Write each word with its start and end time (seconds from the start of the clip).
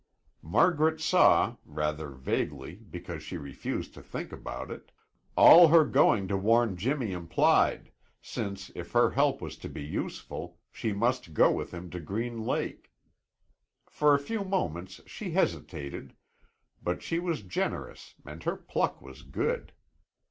Margaret 0.41 0.99
saw, 0.99 1.57
rather 1.63 2.09
vaguely 2.09 2.73
because 2.73 3.21
she 3.21 3.37
refused 3.37 3.93
to 3.93 4.01
think 4.01 4.31
about 4.31 4.71
it, 4.71 4.91
all 5.37 5.67
her 5.67 5.85
going 5.85 6.27
to 6.29 6.37
warn 6.37 6.75
Jimmy 6.75 7.11
implied, 7.11 7.91
since 8.19 8.71
if 8.73 8.93
her 8.93 9.11
help 9.11 9.43
was 9.43 9.57
to 9.57 9.69
be 9.69 9.83
useful, 9.83 10.57
she 10.71 10.91
must 10.91 11.35
go 11.35 11.51
with 11.51 11.71
him 11.71 11.91
to 11.91 11.99
Green 11.99 12.43
Lake. 12.43 12.91
For 13.91 14.15
a 14.15 14.19
few 14.19 14.43
moments 14.43 15.01
she 15.05 15.29
hesitated, 15.33 16.15
but 16.81 17.03
she 17.03 17.19
was 17.19 17.43
generous 17.43 18.15
and 18.25 18.41
her 18.41 18.55
pluck 18.55 19.03
was 19.03 19.21
good. 19.21 19.71